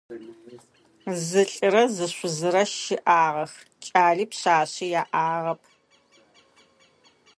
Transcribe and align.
Зы 1.25 1.43
лӏырэ 1.51 1.83
зы 1.95 2.07
шъузырэ 2.15 2.63
щыӏагъэх, 2.75 3.51
кӏали 3.85 4.25
пшъашъи 4.31 4.87
яӏагъэп. 5.01 5.61